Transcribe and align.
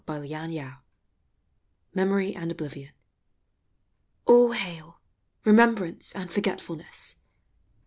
CHARLES 0.07 0.29
DAWSON 0.31 0.55
SHANLY. 0.55 0.75
MEMORY 1.93 2.35
AND 2.35 2.51
OBLIVION. 2.53 2.89
All 4.25 4.53
hail, 4.53 4.99
Remembrance 5.45 6.15
and 6.15 6.33
Forgetfulness 6.33 7.17